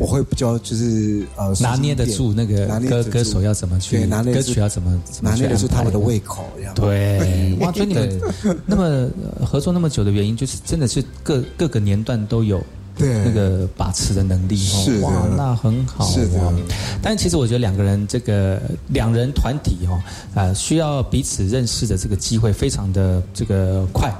[0.00, 8.20] 我会比较就是呃拿捏得住那个歌歌手要怎么去歌曲要怎么拿捏得住他们的胃口，对， 哇，所以你们
[8.64, 9.08] 那么
[9.44, 12.58] 合作那么久的原因，就是真的是各各个年段都有
[12.96, 13.22] 对。
[13.24, 16.40] 那个把持的能力，是哇，那很好，是的。
[17.02, 20.00] 但其实我觉得两个人这个两人团体哦
[20.34, 24.10] 啊，需要彼此认识的这个机会非常的这个快。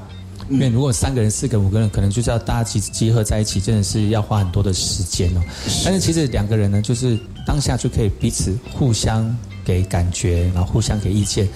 [0.50, 5.40] 因为如果三个人、四个、五个人，可能就是要大家集集合在一起，真的是要花很多的时间哦。
[5.84, 9.34] 但是其实两个人呢，就是当下就可以彼此互相
[9.64, 11.48] 给感觉，然后互相给意见，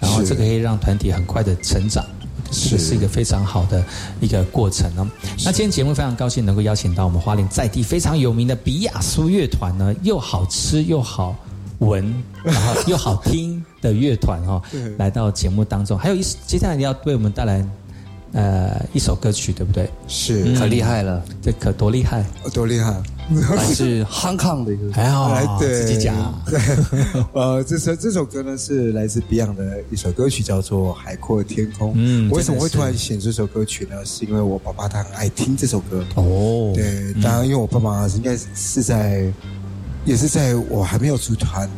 [0.00, 2.04] 然后这个可以让团体很快的成长，
[2.50, 3.84] 这是一个非常好的
[4.20, 5.08] 一个过程哦。
[5.44, 11.36] 那今天节目非常高兴能够邀请到我们花莲在地非常有名的比亚苏乐团呢，又好吃又好
[11.78, 14.60] 闻， 然后又好听的乐团哦，
[14.98, 15.96] 来到节目当中。
[15.96, 17.64] 还有一接下来你要为我们带来。
[18.32, 19.88] 呃一首歌曲，对不对？
[20.06, 22.94] 是可厉害了，这可多厉害，多厉害！
[23.56, 26.42] 还是 Hong Kong 的一个，还好来对自己讲。
[26.46, 26.58] 对，
[27.32, 31.90] 呃，这首这首歌呢是来自 Beyond 的一首歌曲，叫做《海阔天空》。
[31.96, 34.04] 嗯，为什么会突然选这首歌曲呢？
[34.04, 36.04] 是因为我爸爸他很爱听这首歌。
[36.16, 39.32] 哦，对，当然因为我爸爸应该是在，
[40.04, 41.70] 也是在我还没有出团，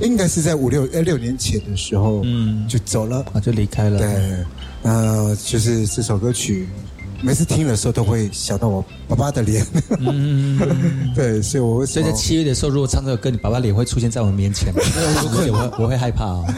[0.00, 3.98] 应该是在五六呃六年前的时候，嗯，就走了啊，就离开了。
[3.98, 4.44] 对，
[4.82, 6.68] 呃，就是这首歌曲。
[7.20, 9.66] 每次听的时候都会想到我爸爸的脸，
[9.98, 10.58] 嗯
[11.16, 11.86] 对，所以我会。
[11.86, 14.80] 所以在七月的时候，如果唱这首歌，你爸爸脸会出现在我们面前吗？
[14.84, 16.44] 我会，我会害怕哦。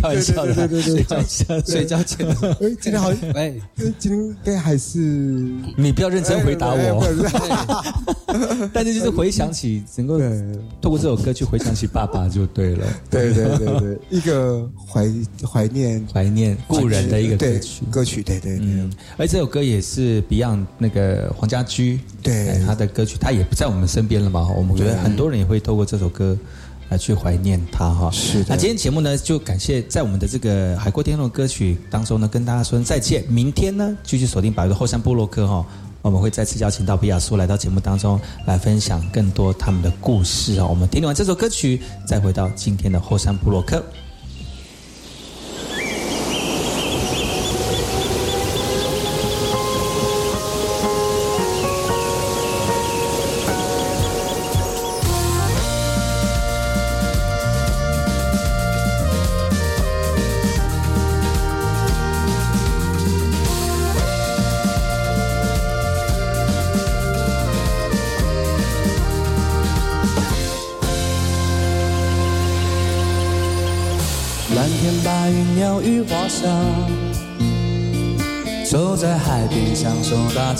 [0.00, 3.54] 开玩笑的，对对对对，睡觉前，哎，今天好，哎，
[3.98, 4.98] 今天应该还是
[5.76, 7.06] 你不要认真回答我。
[8.72, 10.18] 但是就是回想起，能够
[10.80, 12.86] 透过这首歌去回想起爸爸就对了。
[13.08, 15.08] 对对对对，一个怀
[15.46, 18.23] 怀念怀念故人的一个歌曲歌曲。
[18.24, 18.66] 对对对，
[19.16, 24.48] 而这首歌也是 Beyond 那个黄家驹对他的歌曲，他也不在我们身边了嘛。
[24.56, 26.36] 我们觉得很多人也会透过这首歌
[26.88, 28.10] 来去怀念他哈。
[28.10, 28.46] 是的。
[28.48, 33.24] 那今天节目呢，就感谢在我们的这个海阔天空歌曲当中呢，跟大家说再见。
[33.28, 35.66] 明天呢，继续锁定百度后山部落客哈，
[36.00, 40.66] 我们会再次邀请到比亚苏来到节目当中来分享更多他们的故事啊。
[40.66, 43.84] 我们听完这首歌曲，再回到今天的后山部落克。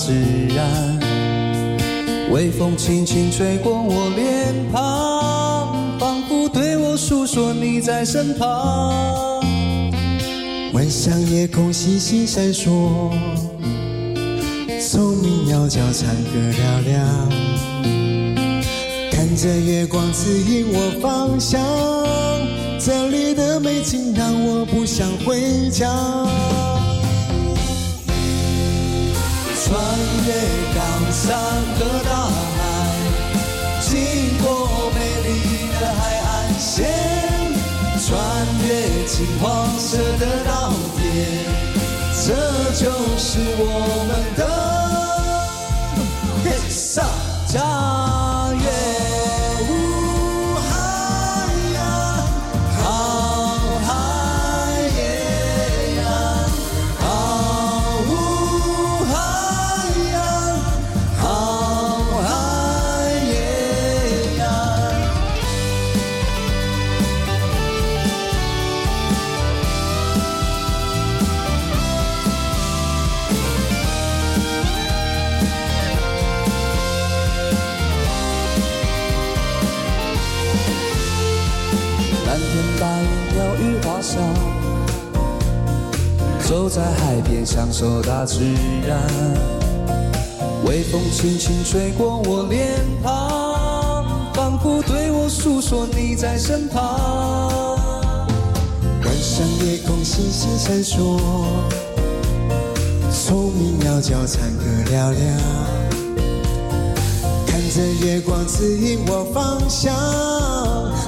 [0.07, 0.13] 自
[0.55, 1.01] 然，
[2.31, 9.43] 微风轻轻吹过我脸庞，仿佛对我诉说你在身旁。
[10.75, 13.11] 晚上夜空星星闪烁，
[14.79, 17.31] 聪明鸟叫唱歌嘹亮，
[19.11, 21.59] 看着月光指引我方向，
[22.79, 25.89] 这里的美景让我不想回家。
[29.75, 29.83] 穿
[30.25, 30.31] 越
[30.73, 30.79] 高
[31.11, 31.35] 山
[31.75, 32.31] 和大海，
[33.81, 33.91] 经
[34.41, 34.47] 过
[34.95, 34.97] 美
[35.27, 35.29] 丽
[35.81, 36.25] 的海岸
[36.61, 36.87] 线，
[37.99, 38.07] 穿
[38.63, 38.67] 越
[39.05, 39.43] 金黄
[39.77, 41.03] 色的稻田，
[42.25, 42.27] 这
[42.73, 42.85] 就
[43.19, 43.63] 是我
[44.07, 44.41] 们的
[46.45, 47.03] 黑沙
[47.49, 47.59] 家
[86.45, 88.39] 走在海边，享受大自
[88.87, 89.01] 然，
[90.67, 92.69] 微风轻轻吹过我脸
[93.03, 97.79] 庞，仿佛对我诉说你在身旁。
[99.05, 101.19] 晚上夜空星星闪烁，
[103.11, 105.15] 虫鸣鸟叫唱歌嘹亮，
[107.47, 109.95] 看着月光指引我方向，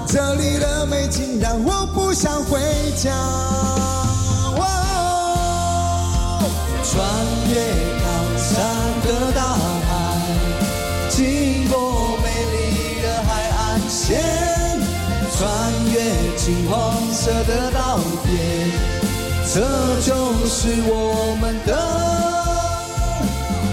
[0.06, 2.58] 这里的美景让我不想回
[2.96, 3.12] 家。
[6.96, 7.04] 穿
[7.50, 7.54] 越
[8.00, 8.06] 高
[8.38, 8.48] 山
[9.02, 9.92] 和大海，
[11.10, 11.74] 经过
[12.22, 12.56] 美丽
[13.02, 14.18] 的海岸线，
[15.36, 15.38] 穿
[15.92, 15.94] 越
[16.38, 16.74] 金黄
[17.12, 18.32] 色的稻田，
[19.52, 19.60] 这
[20.00, 20.08] 就
[20.46, 21.70] 是我们的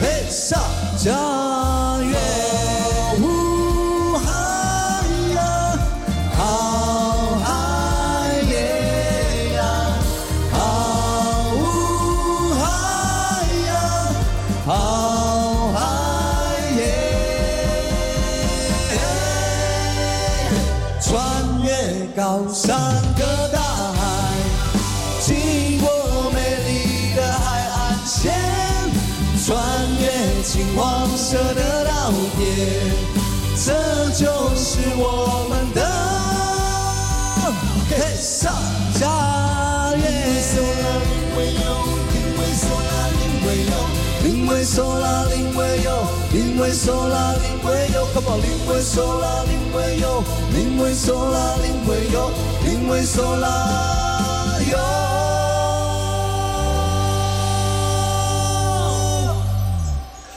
[0.02, 0.60] 黑沙
[0.98, 1.16] 江
[22.54, 22.78] 山
[23.18, 24.38] 和大海，
[25.20, 26.38] 经过美
[26.68, 28.32] 丽的海岸线，
[29.44, 29.58] 穿
[30.00, 32.46] 越金黄色的稻田，
[33.66, 33.74] 这
[34.12, 35.82] 就是我们的
[37.90, 38.52] 黑沙
[39.00, 40.14] 家园。
[46.54, 50.24] 嗦啦，林为有，林为嗦啦，林为有，林为嗦啦，林为有，林为嗦啦，林为有，Come on，林为嗦啦，林为有，
[50.54, 52.18] 林为嗦啦，林为有，
[52.64, 53.46] 林为嗦啦，
[54.72, 54.78] 哟。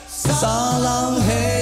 [0.08, 0.46] 撒
[0.78, 1.55] 浪嘿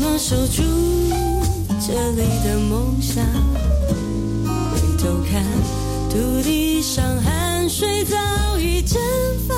[0.00, 0.62] 怎么守住
[1.84, 3.24] 这里的梦想？
[4.44, 5.42] 回头看
[6.08, 8.16] 土地上汗水早
[8.60, 8.96] 已蒸
[9.48, 9.56] 发。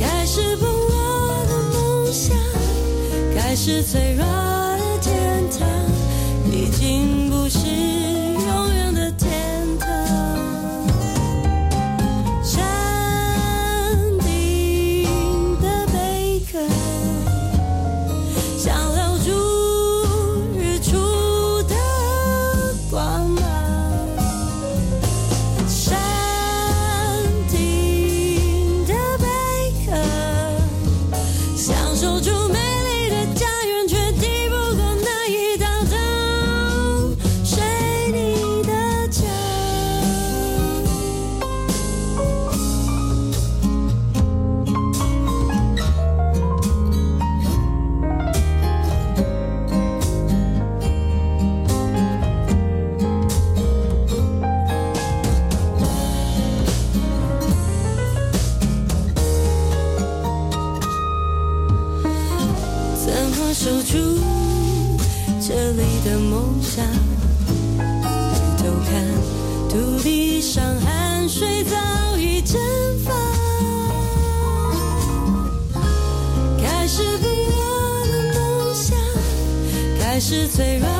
[0.00, 2.34] 开始不落的梦想
[3.36, 4.65] 开始脆弱。
[80.56, 80.95] say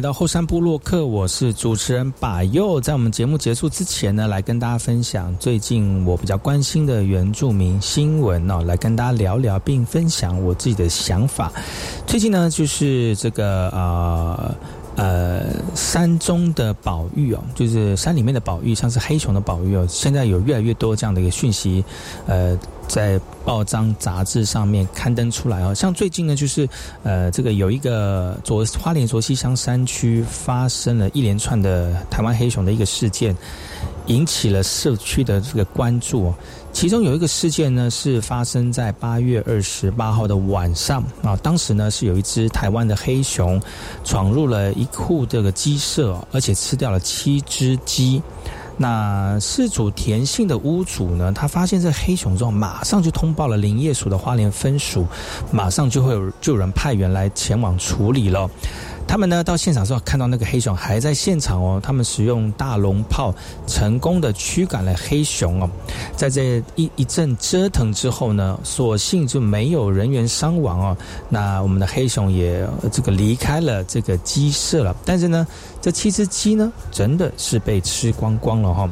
[0.00, 2.80] 来到后山部落客，我是主持人把佑。
[2.80, 11.52] 在我们节目结束之前呢，来跟大家分享最近我比较关心的原住民新闻哦，来跟大家聊聊，并分享我自己的想法。
[12.06, 14.54] 最近呢，就是这个呃
[14.96, 21.84] 呃山中的宝玉哦，就是山里面的宝玉，像是黑熊的宝玉哦，现在有越来越多这样的一个讯息，
[22.26, 22.58] 呃。
[22.90, 26.68] 在报章杂志上面刊登出来哦，像最近呢，就是
[27.04, 33.32] 呃，这个有一个左花莲卓溪乡山区发生了一连串的台湾黑熊的一个事件，
[34.06, 36.34] 引起了社区的这个关注哦。
[36.72, 43.60] 其中有一个事件呢，是发生在八月二十八号的晚上啊，当时呢是有一只台湾的黑熊
[44.02, 48.22] 闯入了一户这个鸡舍，而且吃掉了七只鸡。
[48.78, 55.06] 那事主田姓的屋主呢，他发现这黑熊之后，马上就通报了林业署的花莲分署，
[55.52, 58.48] 马上就会有就有人派员来前往处理了。
[59.10, 63.34] 他们呢到现场之后看到那个黑熊还在现场哦，他们使用大龙炮
[63.66, 65.68] 成功的驱赶了黑熊哦，
[66.14, 70.96] 在这一一阵折腾之后呢，所幸就没有人员伤亡哦，
[71.28, 75.44] 那我们的黑熊也这个离开了这个鸡舍了，但是呢，
[75.82, 78.88] 这七只鸡呢真的是被吃光光了哈。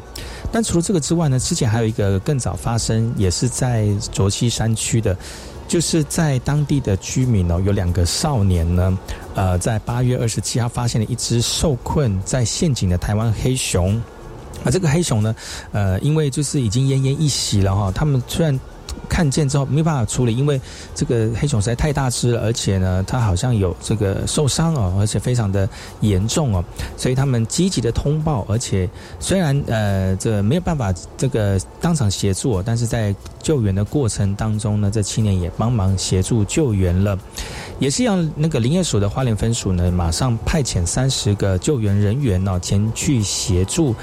[0.51, 5.15] 但除了这个之外呢，之前还有一个更早发生，也是在卓溪山区的。
[5.69, 8.99] 就是在当地的居民哦，有两个少年呢，
[9.35, 13.95] 呃，在八月二十七号发现了一只受困在陷阱的台湾黑熊，
[14.65, 15.33] 啊，这个黑熊呢，
[15.71, 18.59] 呃，因为就是已经奄奄一息了哈，他们虽然。
[19.09, 20.61] 看见之后没办法处理，因为
[20.93, 25.67] 这个黑熊实在太大只了，而且呢，它好像有这个受伤哦，而且非常的
[26.01, 26.63] 严重哦，
[26.95, 28.87] 所以他们积极的通报，而且
[29.19, 37.17] 虽然呃这没有办法这个当场协助，但是在救援的过程当中呢，这青年也帮忙协助救援了，
[37.79, 43.95] 也是让那个林业署的花莲分署呢，马上派遣三十个救援人员呢前去协助。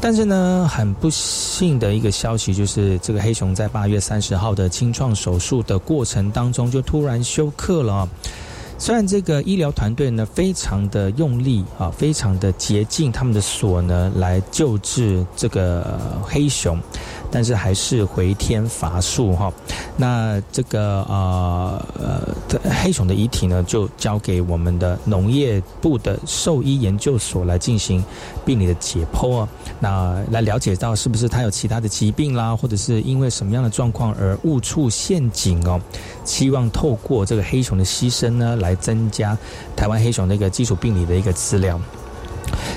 [0.00, 8.08] 但是呢，很不幸的一个消息就是，这个黑熊在八月三十号的清创手术的过程当中就突然休克了。
[8.78, 16.78] 虽然这个医疗团队呢非常的用力啊，非常的竭尽他们的所能来救治这个黑熊。
[17.36, 19.52] 但是还是回天乏术哈，
[19.94, 28.02] 那这个呃呃黑熊的遗体呢，就交给我们的农业部的兽医研究所来进行
[28.42, 35.78] 病理的解剖啊，那来了解到是不是它有其他的疾病啦，或者是因为什么样的状况而误触陷阱哦，
[36.24, 39.36] 希望透过这个黑熊的牺牲呢，来增加
[39.76, 41.78] 台湾黑熊的一个基础病理的一个资料。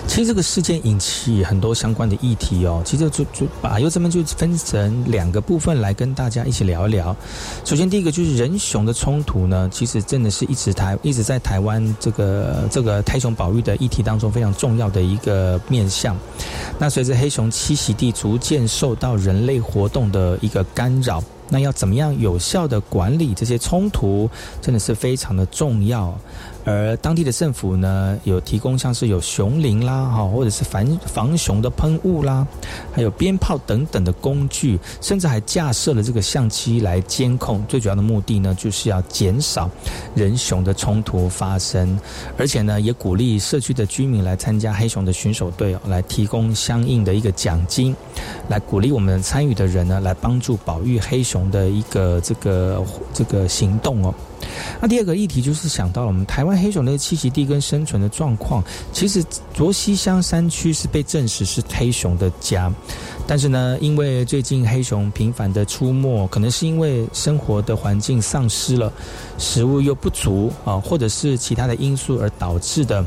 [0.07, 2.81] 其实这个事件引起很多相关的议题哦。
[2.85, 7.15] 其实就就把优这边就分成两个部分来跟大家一起聊一聊。
[7.63, 16.17] 首先，第一个就是人熊的冲突呢，其实真的是一直台一直在台湾这个这个台熊保育的议题当中非常重要的一个面向。
[16.77, 24.29] 那随着黑熊栖息地逐渐受到人类活动的一个干扰，那要怎么样有效的管理这些冲突，
[24.61, 26.17] 真的是非常的重要。
[26.69, 32.45] 而当地的政府呢，有提供像是有熊铃啦，哈，或者是防防熊的喷雾啦，
[32.93, 37.65] 还有鞭炮等等的工具，甚至还架设了这个相机来监控。
[37.67, 39.67] 最主要的目的呢，就是要减少
[40.13, 41.99] 人熊的冲突发生，
[42.37, 47.95] 而且呢，也鼓励社区的居民来参加黑熊的巡守队，来提供相应的一个奖金，
[48.47, 54.13] 来鼓励我们参与的人呢，来帮助保育黑熊的一个这个这个行动哦。
[54.81, 58.63] 那第二个议题就是想到了我们台湾黑熊的栖息地跟生存的状况。
[58.93, 59.23] 其实
[59.53, 62.71] 卓溪乡山区是被证实是黑熊的家，
[63.27, 68.91] 但是呢，因为最近黑熊频繁的出没，可能是因为生活的环境丧失了，
[69.37, 73.05] 食物又不足啊，或者是其他的因素而导致的。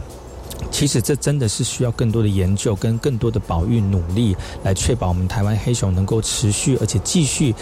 [0.70, 7.52] 其实这真的是需要更多的研究跟更多的保育努力，来确保我们台湾黑熊能够持续而且继续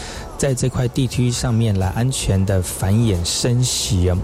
[0.41, 4.16] 在这块地区上面来安全的繁衍生息啊。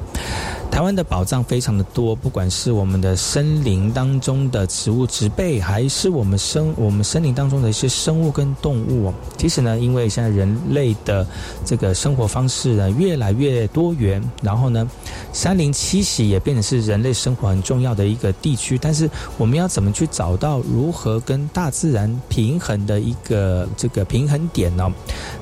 [0.71, 9.12] 台湾的宝藏非常的多，不管是我们的森林当中的植物植被，还是我们生我们森林当中的一些生物跟动物。
[9.37, 11.27] 其实呢，因为现在人类的
[11.67, 14.89] 这个生活方式呢越来越多元，然后呢，
[15.35, 18.79] 山林栖息也变成是人类生活很重要的一个地区。
[18.79, 24.91] 但是我们要怎么去找到如何跟大自然平衡的一个这个平衡点呢？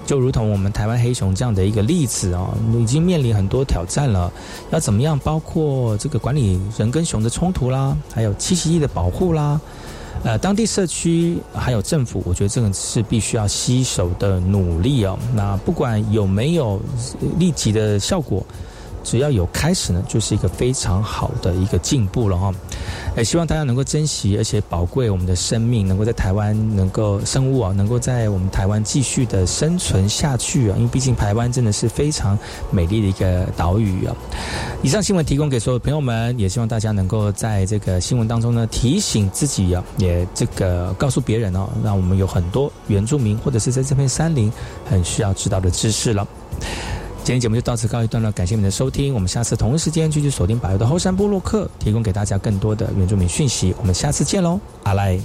[0.07, 4.33] 就如同我们台湾黑熊这样的一个例子啊，已经面临很多挑战了。
[4.71, 5.19] 要怎么样？
[5.19, 9.61] 包括这个管理人跟熊的冲突啦，还有栖息地的保护啦，
[10.23, 15.19] 呃，当地社区还有政府，我觉得这个是必须要携手的努力哦。
[15.35, 16.81] 那不管有没有
[17.39, 18.45] 立即的效果。
[19.05, 22.53] 只要有开始呢，就是一个非常好的一个进步了哈。
[23.17, 30.75] 也希望大家能够珍惜而且宝贵我们的生命，能够在台湾能够生物啊，能够在我们台湾继续的生存下去啊。
[30.77, 32.37] 因为毕竟台湾真的是非常
[32.73, 34.17] 美丽的一个岛屿啊。
[34.83, 44.53] 以上新闻提供给所有朋友们，也希望大家能够在这个新闻当中呢提醒自己啊，也这个告诉别人哦，让我们有很多原住民或者是在这片山林
[44.89, 46.27] 很需要知道的知识了。
[47.25, 49.15] 今天节目就到此告一段落，感谢你们的收听。
[49.15, 53.75] 我们下次同一时间继续锁定百油的后山部落客，提供给大家更多的原住民讯息。
[53.79, 55.19] 我们下次见喽，阿赖。